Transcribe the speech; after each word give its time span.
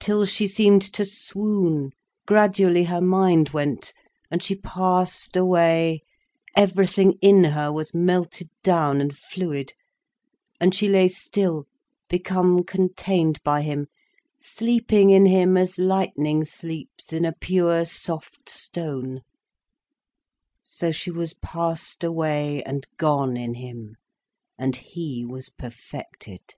Till 0.00 0.24
she 0.24 0.46
seemed 0.46 0.80
to 0.94 1.04
swoon, 1.04 1.90
gradually 2.26 2.84
her 2.84 3.02
mind 3.02 3.50
went, 3.50 3.92
and 4.30 4.42
she 4.42 4.54
passed 4.54 5.36
away, 5.36 6.00
everything 6.56 7.18
in 7.20 7.44
her 7.44 7.70
was 7.70 7.92
melted 7.92 8.48
down 8.62 8.98
and 8.98 9.14
fluid, 9.14 9.74
and 10.58 10.74
she 10.74 10.88
lay 10.88 11.06
still, 11.06 11.66
become 12.08 12.64
contained 12.64 13.42
by 13.42 13.60
him, 13.60 13.88
sleeping 14.40 15.10
in 15.10 15.26
him 15.26 15.54
as 15.58 15.78
lightning 15.78 16.46
sleeps 16.46 17.12
in 17.12 17.26
a 17.26 17.34
pure, 17.38 17.84
soft 17.84 18.48
stone. 18.48 19.20
So 20.62 20.90
she 20.92 21.10
was 21.10 21.34
passed 21.34 22.02
away 22.02 22.62
and 22.62 22.86
gone 22.96 23.36
in 23.36 23.52
him, 23.52 23.96
and 24.56 24.74
he 24.76 25.26
was 25.26 25.50
perfected. 25.50 26.54